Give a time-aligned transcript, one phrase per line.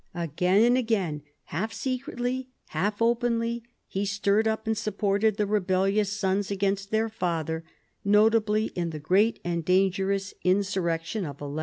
[0.15, 1.21] Again and again,
[1.53, 7.63] half secretly, half openly, he stirred up and supported the rebellious sons against their father,
[8.03, 11.59] notably in the great and dangerous insurrection of 1173.